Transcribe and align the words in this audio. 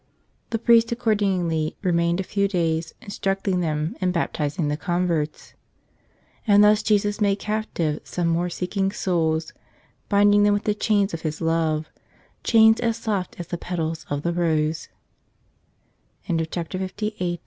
The 0.49 0.57
priest 0.57 0.91
accordingly 0.91 1.77
remained 1.83 2.19
a 2.19 2.23
few 2.23 2.47
days, 2.47 2.95
instructing 3.03 3.59
them 3.59 3.95
and 4.01 4.11
baptizing 4.11 4.67
the 4.67 4.75
converts. 4.75 5.53
And 6.47 6.63
thus 6.63 6.81
Jesus 6.81 7.21
made 7.21 7.35
captive 7.35 7.99
some 8.03 8.27
more 8.27 8.49
seeking 8.49 8.91
souls, 8.91 9.53
binding 10.09 10.41
them 10.41 10.55
with 10.55 10.63
the 10.63 10.73
chains 10.73 11.13
of 11.13 11.21
His 11.21 11.39
love— 11.39 11.91
chains 12.43 12.79
as 12.79 12.97
soft 12.97 13.39
as 13.39 13.45
the 13.49 14.07